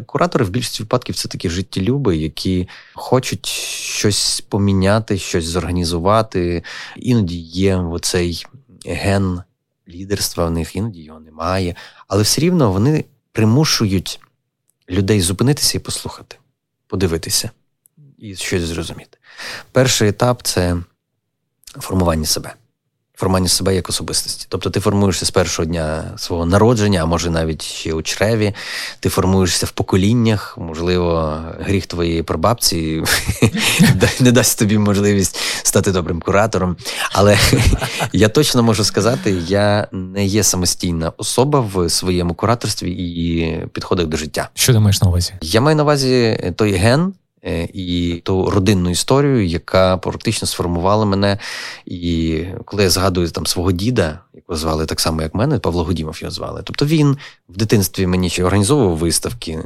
[0.07, 6.63] куратори в більшості випадків це такі життєлюби, які хочуть щось поміняти, щось зорганізувати.
[6.97, 8.47] Іноді є оцей
[8.87, 9.43] ген
[9.89, 11.75] лідерства в них, іноді його немає,
[12.09, 14.21] але все рівно вони примушують
[14.91, 16.37] людей зупинитися і послухати
[16.89, 17.51] подивитися
[18.19, 19.19] і щось зрозуміти.
[19.73, 20.77] Перший етап це
[21.81, 22.55] формування себе.
[23.19, 24.47] Формування себе як особистості.
[24.49, 28.55] Тобто ти формуєшся з першого дня свого народження, а може навіть ще у чреві,
[29.01, 33.03] ти формуєшся в поколіннях, можливо, гріх твоєї прабабці
[34.21, 36.77] не дасть тобі можливість стати добрим куратором.
[37.13, 37.39] Але
[38.13, 44.17] я точно можу сказати, я не є самостійна особа в своєму кураторстві і підходах до
[44.17, 44.49] життя.
[44.55, 45.33] Що ти маєш на увазі?
[45.41, 47.13] Я маю на увазі той ген.
[47.45, 51.39] Е, і ту родинну історію, яка практично сформувала мене.
[51.87, 56.19] І коли я згадую там свого діда, якого звали так само, як мене, Павло Гудімов
[56.21, 56.61] його звали.
[56.65, 57.17] Тобто він
[57.49, 59.65] в дитинстві мені ще організовував виставки.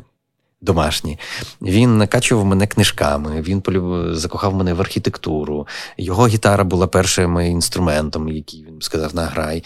[0.65, 1.19] Домашні,
[1.63, 4.15] він накачував мене книжками, він полюб...
[4.15, 5.67] закохав мене в архітектуру.
[5.99, 9.65] Його гітара була першим інструментом, який він сказав, награй.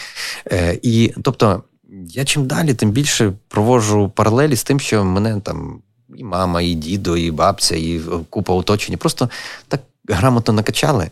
[0.53, 1.63] Е, І тобто,
[2.09, 5.83] я чим далі, тим більше проводжу паралелі з тим, що мене там
[6.15, 8.97] і мама, і дідо, і бабця, і купа оточення.
[8.97, 9.31] Просто
[9.69, 11.11] так грамотно накачали.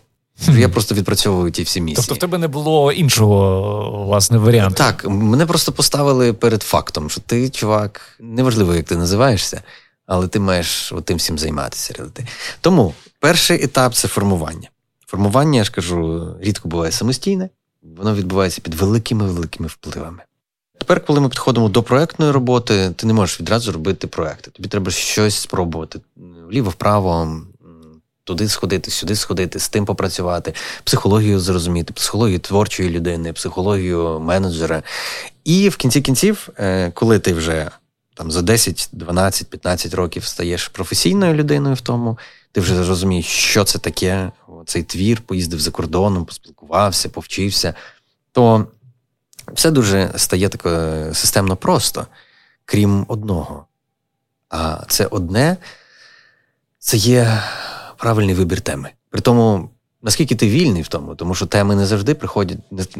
[0.48, 1.96] Я просто відпрацьовую ті всі місії.
[1.96, 4.76] Тобто в тебе не було іншого власне варіанту?
[4.76, 9.62] Так, мене просто поставили перед фактом, що ти, чувак, неважливо, як ти називаєшся,
[10.06, 11.94] але ти маєш тим всім займатися.
[12.60, 14.68] Тому перший етап це формування.
[15.06, 17.48] Формування, я ж кажу, рідко буває самостійне,
[17.96, 20.22] воно відбувається під великими-великими впливами.
[20.78, 24.50] Тепер, коли ми підходимо до проектної роботи, ти не можеш відразу робити проекти.
[24.50, 26.00] Тобі треба щось спробувати
[26.48, 27.40] вліво-вправо,
[28.24, 34.82] туди сходити, сюди сходити, з тим попрацювати, психологію зрозуміти, психологію творчої людини, психологію менеджера.
[35.44, 37.70] І в кінці кінців, е, коли ти вже
[38.14, 42.18] там за 10, 12, 15 років стаєш професійною людиною в тому,
[42.52, 44.30] ти вже розумієш, що це таке,
[44.66, 47.74] цей твір, поїздив за кордоном, поспілкувався, повчився,
[48.32, 48.66] то
[49.52, 52.06] все дуже стає таке системно просто,
[52.64, 53.66] крім одного.
[54.48, 55.56] А це одне
[56.78, 57.42] це є
[57.98, 58.90] правильний вибір теми.
[59.10, 59.70] При тому,
[60.02, 62.58] наскільки ти вільний в тому, тому що теми не завжди приходять,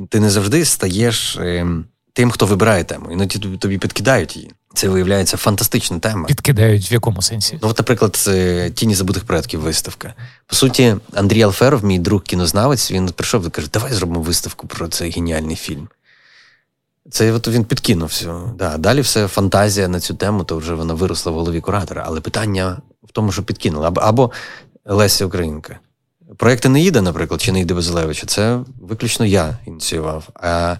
[0.08, 3.12] ти не завжди стаєш ем, тим, хто вибирає тему.
[3.12, 4.52] Іноді тобі, тобі підкидають її.
[4.74, 6.26] Це виявляється фантастична тема.
[6.26, 7.58] Підкидають в якому сенсі?
[7.62, 8.30] Ну, от, наприклад,
[8.74, 10.14] тіні забутих предків виставка.
[10.46, 14.88] По суті, Андрій Алферов, мій друг кінознавець, він прийшов і каже: Давай зробимо виставку про
[14.88, 15.88] цей геніальний фільм.
[17.10, 18.34] Це от він підкинув все.
[18.58, 18.76] Да.
[18.78, 22.04] Далі все фантазія на цю тему, то вже вона виросла в голові куратора.
[22.06, 23.92] Але питання в тому, що підкинули.
[23.96, 24.30] Або,
[24.84, 25.78] Леся Українка.
[26.36, 30.28] Проєкти не їде, наприклад, чи не їде Безлевича, це виключно я ініціював.
[30.34, 30.76] А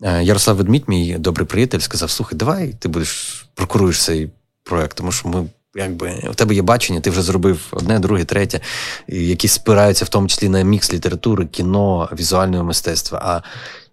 [0.00, 4.30] Ярослав Ведмідь, мій добрий приятель, сказав: слухай, давай ти будеш прокуруєш цей
[4.62, 5.46] проєкт, тому що ми.
[5.74, 8.60] Якби у тебе є бачення, ти вже зробив одне, друге, третє,
[9.08, 13.18] які спираються в тому числі на мікс літератури, кіно, візуального мистецтва.
[13.24, 13.42] А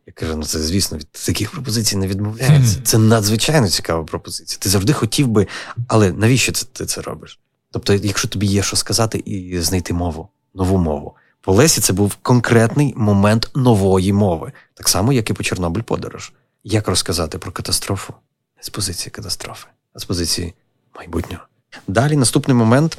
[0.07, 2.81] я кажу: ну це звісно, від таких пропозицій не відмовляється.
[2.83, 4.57] Це надзвичайно цікава пропозиція.
[4.61, 5.47] Ти завжди хотів би,
[5.87, 7.39] але навіщо це ти це робиш?
[7.71, 11.15] Тобто, якщо тобі є що сказати, і знайти мову, нову мову.
[11.41, 16.33] По Лесі це був конкретний момент нової мови, так само, як і по Чорнобиль подорож.
[16.63, 18.13] Як розказати про катастрофу
[18.61, 20.53] з позиції катастрофи, а з позиції
[20.95, 21.43] майбутнього.
[21.87, 22.97] Далі наступний момент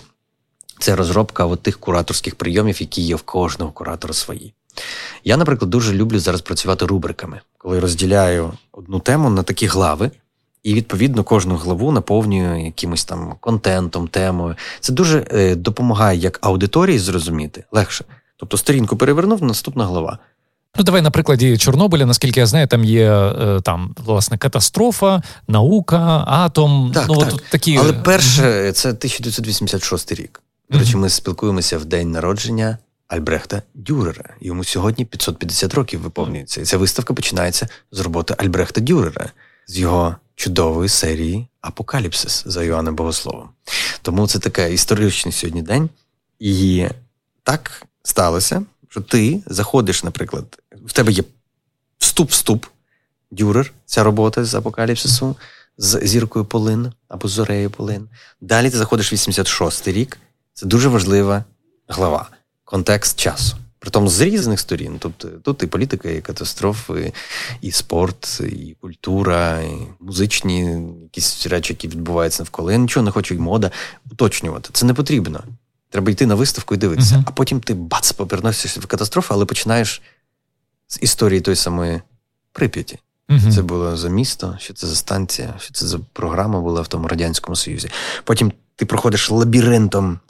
[0.79, 4.55] це розробка от тих кураторських прийомів, які є в кожного куратора свої.
[5.25, 10.11] Я, наприклад, дуже люблю зараз працювати рубриками, коли розділяю одну тему на такі глави.
[10.63, 14.55] І відповідно кожну главу наповнюю якимось там контентом, темою.
[14.81, 18.05] Це дуже е, допомагає як аудиторії зрозуміти легше.
[18.37, 20.19] Тобто сторінку перевернув, наступна глава.
[20.77, 26.25] Ну, давай на прикладі Чорнобиля, наскільки я знаю, там є е, там власне катастрофа, наука,
[26.27, 26.91] атом.
[26.95, 27.33] Так, ну, так.
[27.33, 27.77] От такі...
[27.77, 30.43] Але перше, це 1986 рік.
[30.71, 34.35] До речі, ми спілкуємося в день народження Альбрехта Дюрера.
[34.41, 36.61] Йому сьогодні 550 років виповнюється.
[36.61, 39.31] І ця виставка починається з роботи Альбрехта Дюрера,
[39.67, 43.49] з його чудової серії Апокаліпсис за Йоанном Богословом.
[44.03, 45.91] Тому це такий історичний сьогодні день.
[46.39, 46.87] І
[47.43, 51.23] так сталося, що ти заходиш, наприклад, в тебе є
[51.99, 52.67] вступ-вступ,
[53.31, 55.37] Дюрер, ця робота з апокаліпсису,
[55.79, 58.09] з зіркою Полин або з Зорею Полин.
[58.41, 60.19] Далі ти заходиш в 86-й рік.
[60.53, 61.45] Це дуже важлива
[61.89, 62.29] глава,
[62.65, 63.57] контекст часу.
[63.79, 64.97] Притом з різних сторін.
[64.99, 67.13] Тобто тут і політика, і катастрофи,
[67.61, 72.73] і спорт, і культура, і музичні якісь речі, які відбуваються навколо.
[72.73, 73.71] Я нічого не хочу і мода
[74.11, 74.71] уточнювати.
[74.73, 75.45] Це не потрібно.
[75.91, 77.15] Треба йти на виставку і дивитися.
[77.15, 77.25] Uh-huh.
[77.27, 80.03] А потім ти бац, повернешся в катастрофу, але починаєш
[80.89, 82.01] з історії той самої
[82.53, 82.99] Прип'яті.
[83.29, 83.55] Uh-huh.
[83.55, 87.09] Це було за місто, що це за станція, що це за програма була в тому
[87.09, 87.89] Радянському Союзі.
[88.25, 90.21] Потім ти проходиш лабіринтом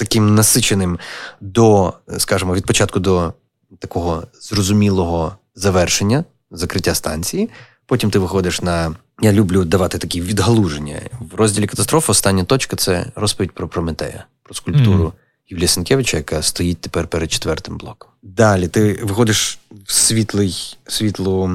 [0.00, 0.98] таким насиченим
[1.40, 3.32] до, скажімо, від початку до
[3.78, 7.50] такого зрозумілого завершення, закриття станції.
[7.86, 8.94] Потім ти виходиш на.
[9.20, 11.00] Я люблю давати такі відгалуження.
[11.20, 15.12] В розділі катастрофи остання точка це розповідь про Прометея, про скульптуру mm.
[15.48, 18.10] Юлія Сенкевича, яка стоїть тепер перед четвертим блоком.
[18.22, 21.50] Далі ти виходиш в світлий, світлу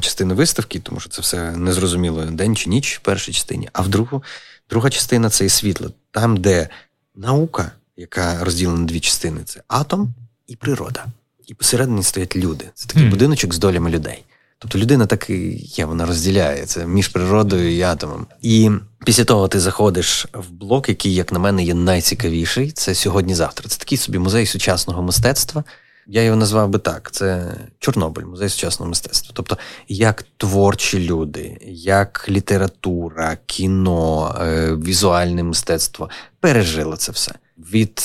[0.00, 3.88] частину виставки, тому що це все незрозуміло день чи ніч в першій частині, а в
[3.88, 4.22] другу,
[4.70, 6.68] друга частина це і світло, там, де
[7.16, 10.14] наука, яка розділена на дві частини, це атом
[10.46, 11.06] і природа.
[11.46, 12.64] І посередині стоять люди.
[12.74, 13.10] Це такий mm.
[13.10, 14.24] будиночок з долями людей.
[14.58, 18.26] Тобто людина так і є, вона розділяється між природою і атомом.
[18.42, 18.70] І
[19.04, 22.70] після того ти заходиш в блок, який, як на мене, є найцікавіший.
[22.70, 23.68] Це сьогодні-завтра.
[23.68, 25.64] Це такий собі музей сучасного мистецтва.
[26.06, 29.30] Я його назвав би так: це Чорнобиль, музей сучасного мистецтва.
[29.34, 36.10] Тобто, як творчі люди, як література, кіно, е, візуальне мистецтво
[36.40, 38.02] пережило це все від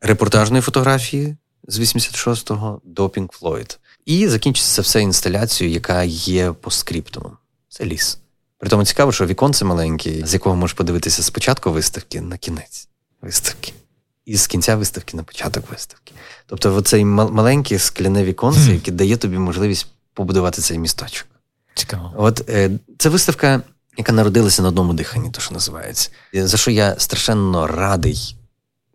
[0.00, 1.36] репортажної фотографії
[1.68, 3.78] з 86-го до Pink Floyd.
[4.06, 7.32] І закінчиться все інсталяцією, яка є по скриптуму.
[7.68, 8.18] Це ліс.
[8.58, 12.88] При тому цікаво, що віконце маленьке, з якого можеш подивитися спочатку виставки на кінець
[13.22, 13.72] виставки,
[14.30, 16.12] і з кінця виставки на початок виставки.
[16.46, 21.26] Тобто, оцей маленьке скляне віконце, яке дає тобі можливість побудувати цей місточок.
[21.74, 22.12] Цікаво.
[22.16, 23.62] От е, це виставка
[23.96, 26.10] яка народилася на одному диханні, то що називається.
[26.32, 28.36] За що я страшенно радий,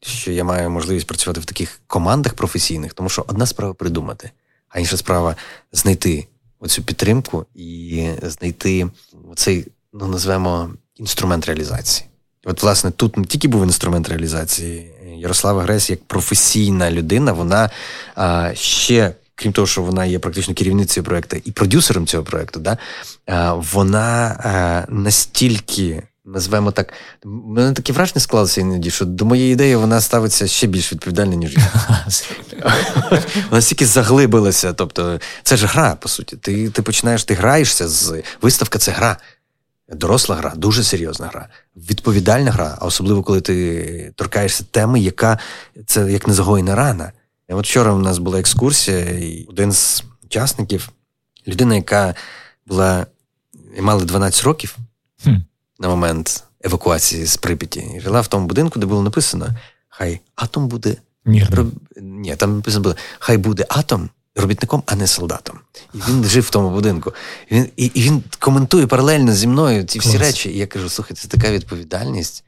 [0.02, 4.32] що я маю можливість працювати в таких командах професійних, тому що одна справа придумати,
[4.70, 5.36] а інша справа
[5.72, 6.28] знайти
[6.60, 8.88] оцю підтримку і знайти
[9.36, 12.10] цей, ну назвемо, інструмент реалізації.
[12.46, 14.92] От, власне, тут не тільки був інструмент реалізації.
[15.18, 17.70] Ярослава Гресь, як професійна людина, вона
[18.16, 22.78] а, ще, крім того, що вона є практично керівницею проєкту і продюсером цього проєкту, да,
[23.26, 26.04] а, вона а, настільки.
[26.28, 26.94] Назвемо так,
[27.24, 31.58] мене таке враження склалося іноді, що до моєї ідеї вона ставиться ще більш відповідально, ніж
[31.58, 31.72] я.
[33.50, 34.74] Вона стільки заглибилася.
[34.74, 36.38] Тобто, це ж гра, по суті.
[36.38, 39.18] Ти ти починаєш, ти граєшся з виставка це гра.
[39.88, 45.40] Доросла гра, дуже серйозна гра, відповідальна гра, а особливо коли ти торкаєшся теми, яка
[45.86, 47.12] це як незагоєна рана.
[47.50, 50.90] От вчора у нас була екскурсія, і один з учасників,
[51.48, 52.16] людина, яка
[52.68, 53.06] була
[53.80, 54.78] мала 12 років
[55.24, 55.36] хм.
[55.80, 59.48] на момент евакуації з Прип'яті, і жила в тому будинку, де було написано:
[59.90, 61.72] Хай атом буде Мірно.
[62.02, 65.60] Ні, там написано було, хай буде атом робітником, а не солдатом.
[65.94, 67.14] І він жив в тому будинку.
[67.50, 70.22] І він і, і він коментує паралельно зі мною ці всі Клас.
[70.22, 70.50] речі.
[70.50, 72.44] І я кажу: слухай, це така відповідальність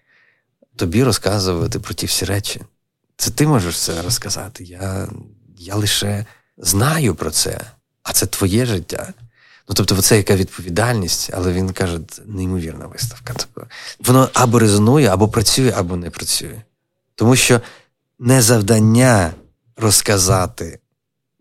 [0.76, 2.62] тобі розказувати про ті всі речі.
[3.18, 4.64] Це ти можеш це розказати.
[4.64, 5.10] Я
[5.58, 6.26] я лише
[6.58, 7.62] знаю про це,
[8.04, 9.14] а це твоє життя.
[9.70, 13.34] Ну, тобто, це яка відповідальність, але він каже, неймовірна виставка.
[13.38, 13.68] Тобто,
[14.00, 16.62] воно або резонує, або працює, або не працює.
[17.16, 17.62] Тому що
[18.20, 19.34] не завдання
[19.78, 20.80] розказати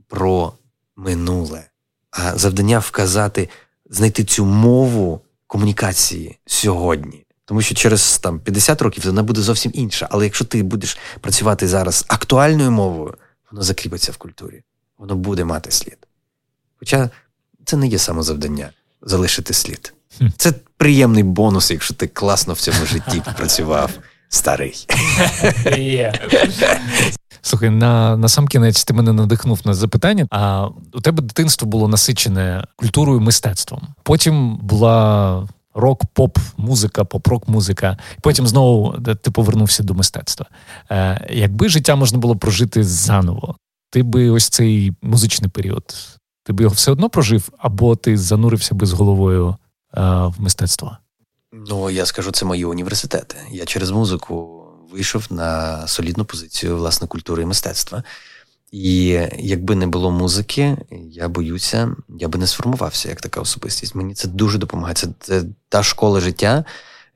[0.09, 0.53] про
[0.97, 1.65] минуле,
[2.11, 3.49] а завдання вказати,
[3.91, 7.27] знайти цю мову комунікації сьогодні.
[7.45, 10.09] Тому що через там 50 років вона буде зовсім інша.
[10.11, 13.15] Але якщо ти будеш працювати зараз актуальною мовою,
[13.51, 14.63] воно закріпиться в культурі,
[14.99, 15.99] воно буде мати слід.
[16.79, 17.11] Хоча
[17.65, 18.71] це не є самозавдання
[19.03, 19.93] залишити слід.
[20.37, 23.91] Це приємний бонус, якщо ти класно в цьому житті попрацював.
[24.29, 24.87] Старий.
[27.41, 30.27] Слухай, на на сам кінець ти мене надихнув на запитання.
[30.31, 33.89] А у тебе дитинство було насичене культурою мистецтвом.
[34.03, 37.99] Потім була рок-поп музика, поп-рок музика.
[38.21, 40.47] Потім знову ти повернувся до мистецтва.
[40.91, 43.57] Е, Якби життя можна було прожити заново,
[43.91, 45.95] ти би ось цей музичний період,
[46.45, 49.57] ти би його все одно прожив, або ти занурився би з головою
[49.97, 50.97] е, в мистецтво?
[51.53, 53.37] Ну я скажу, це мої університети.
[53.51, 54.56] Я через музику
[54.97, 58.03] вийшов на солідну позицію власне культури і мистецтва.
[58.73, 60.77] І якби не було музики,
[61.11, 63.95] я боюся, я би не сформувався як така особистість.
[63.95, 64.95] Мені це дуже допомагає.
[65.21, 66.65] Це, та школа життя,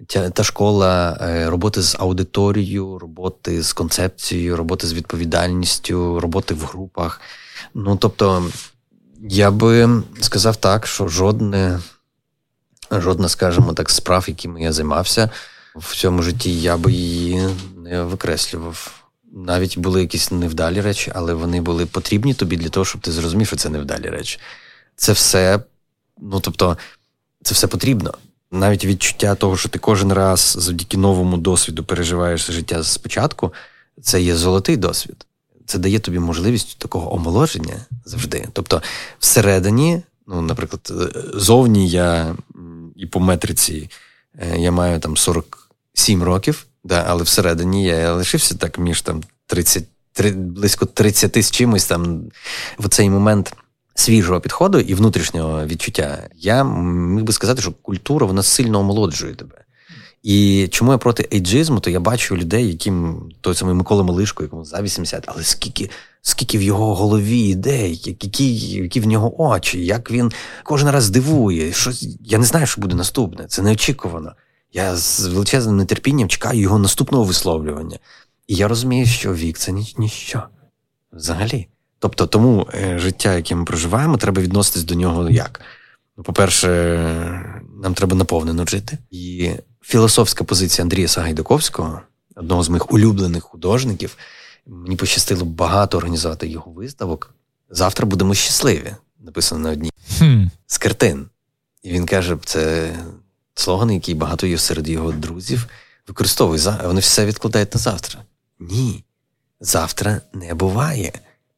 [0.07, 6.65] та, та школа е, роботи з аудиторією, роботи з концепцією, роботи з відповідальністю, роботи в
[6.65, 7.21] групах.
[7.75, 8.51] Ну тобто,
[9.21, 11.81] я би сказав так, що жодне,
[12.91, 15.31] жодна, скажімо так, справ, якими я займався
[15.77, 19.05] в цьому житті, я би її не викреслював.
[19.33, 23.47] Навіть були якісь невдалі речі, але вони були потрібні тобі для того, щоб ти зрозумів,
[23.47, 24.39] що це невдалі речі.
[24.97, 25.61] Це все,
[26.21, 26.79] ну тобто,
[27.43, 28.15] це все потрібно.
[28.51, 33.53] Навіть відчуття того, що ти кожен раз завдяки новому досвіду переживаєш життя спочатку,
[34.03, 35.27] це є золотий досвід.
[35.67, 38.49] Це дає тобі можливість такого омоложення завжди.
[38.53, 38.83] Тобто,
[39.19, 40.93] всередині, ну, наприклад,
[41.35, 42.37] зовні я
[42.97, 43.91] і по метриці
[44.39, 45.17] е, я маю там
[45.95, 46.67] 47 років.
[46.85, 52.23] Да, Але всередині я лишився так між там 30, 30, близько 30 з чимось там
[52.79, 53.53] в цей момент
[53.95, 56.29] свіжого підходу і внутрішнього відчуття.
[56.37, 59.57] Я міг би сказати, що культура вона сильно омолоджує тебе.
[60.23, 64.65] І чому я проти ейджизму, то я бачу людей, яким той самий Микола Малишко, якому
[64.65, 65.91] за 80, але скільки
[66.23, 70.33] скільки в його голові ідей, які які в нього очі, як він
[70.65, 71.73] кожен раз дивує.
[71.73, 73.47] Що, Я не знаю, що буде наступне.
[73.49, 74.33] Це неочікувано.
[74.73, 77.99] Я з величезним нетерпінням чекаю його наступного висловлювання.
[78.47, 80.43] І я розумію, що вік це ні, ніщо.
[81.13, 81.69] Взагалі.
[81.99, 85.61] Тобто, тому е, життя, яке ми проживаємо, треба відноситись до нього як?
[86.17, 86.69] Ну, по-перше,
[87.83, 88.99] нам треба наповнено жити.
[89.11, 89.51] І
[89.83, 92.01] філософська позиція Андрія Сагайдаковського,
[92.37, 94.17] одного з моїх улюблених художників,
[94.67, 97.35] мені пощастило багато організувати його виставок.
[97.71, 100.51] Завтра будемо щасливі, написано на одній hmm.
[100.67, 101.27] з картин.
[101.83, 102.93] І він каже: це
[103.55, 105.67] слоган, який багато є серед його друзів,
[106.09, 106.69] використовують.
[106.85, 108.21] Вони все відкладають на завтра.
[108.59, 109.05] Ні.
[109.61, 111.13] Завтра не буває.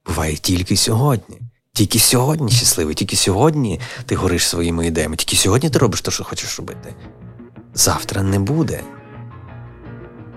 [0.07, 1.41] Буває тільки сьогодні.
[1.75, 6.25] Тільки сьогодні щасливий, тільки сьогодні ти гориш своїми ідеями, тільки сьогодні ти робиш те, що
[6.25, 6.95] хочеш робити.
[7.75, 8.81] Завтра не буде.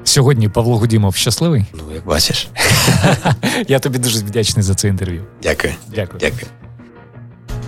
[0.04, 1.66] Сьогодні Павло Гудімов щасливий?
[1.74, 2.48] Ну, як бачиш.
[3.68, 5.26] Я тобі дуже вдячний за це інтерв'ю.
[5.44, 5.74] Дякую.
[5.96, 6.20] Дякую.
[6.20, 6.46] Дякую.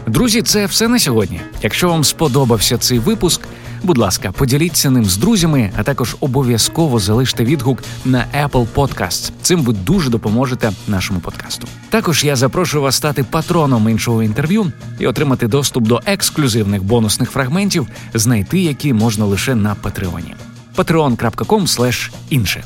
[0.08, 1.42] Друзі, це все на сьогодні.
[1.62, 3.42] Якщо вам сподобався цей випуск,
[3.84, 9.32] Будь ласка, поділіться ним з друзями, а також обов'язково залиште відгук на Apple Podcasts.
[9.42, 11.68] Цим ви дуже допоможете нашому подкасту.
[11.90, 17.88] Також я запрошую вас стати патроном іншого інтерв'ю і отримати доступ до ексклюзивних бонусних фрагментів,
[18.14, 20.36] знайти які можна лише на Патреоні.
[20.76, 22.64] patreon.com інше.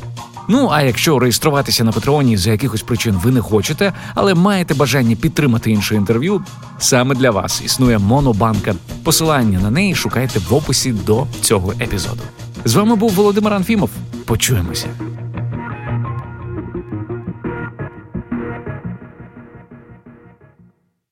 [0.51, 5.15] Ну а якщо реєструватися на Патреоні за якихось причин ви не хочете, але маєте бажання
[5.15, 6.43] підтримати інше інтерв'ю,
[6.79, 8.75] саме для вас існує монобанка.
[9.03, 12.21] Посилання на неї шукайте в описі до цього епізоду.
[12.65, 13.89] З вами був Володимир Анфімов.
[14.25, 14.87] Почуємося.